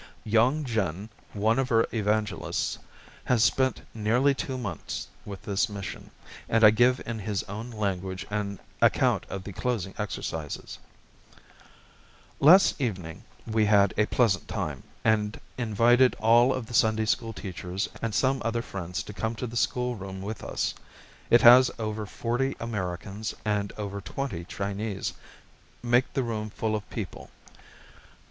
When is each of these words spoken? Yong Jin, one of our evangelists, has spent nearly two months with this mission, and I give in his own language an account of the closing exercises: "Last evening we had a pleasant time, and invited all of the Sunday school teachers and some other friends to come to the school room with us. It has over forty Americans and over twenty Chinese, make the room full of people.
Yong 0.23 0.63
Jin, 0.63 1.09
one 1.33 1.59
of 1.59 1.71
our 1.71 1.85
evangelists, 1.91 2.79
has 3.25 3.43
spent 3.43 3.83
nearly 3.93 4.33
two 4.33 4.57
months 4.57 5.07
with 5.25 5.43
this 5.43 5.69
mission, 5.69 6.09
and 6.49 6.63
I 6.63 6.71
give 6.71 6.99
in 7.05 7.19
his 7.19 7.43
own 7.43 7.69
language 7.69 8.25
an 8.31 8.57
account 8.81 9.27
of 9.29 9.43
the 9.43 9.53
closing 9.53 9.93
exercises: 9.99 10.79
"Last 12.39 12.81
evening 12.81 13.25
we 13.45 13.63
had 13.65 13.93
a 13.95 14.07
pleasant 14.07 14.47
time, 14.47 14.81
and 15.03 15.39
invited 15.55 16.15
all 16.15 16.51
of 16.51 16.65
the 16.65 16.73
Sunday 16.73 17.05
school 17.05 17.31
teachers 17.31 17.87
and 18.01 18.15
some 18.15 18.41
other 18.43 18.63
friends 18.63 19.03
to 19.03 19.13
come 19.13 19.35
to 19.35 19.45
the 19.45 19.55
school 19.55 19.95
room 19.95 20.23
with 20.23 20.43
us. 20.43 20.73
It 21.29 21.41
has 21.43 21.69
over 21.77 22.07
forty 22.07 22.57
Americans 22.59 23.35
and 23.45 23.71
over 23.77 24.01
twenty 24.01 24.45
Chinese, 24.45 25.13
make 25.83 26.11
the 26.13 26.23
room 26.23 26.49
full 26.49 26.75
of 26.75 26.89
people. 26.89 27.29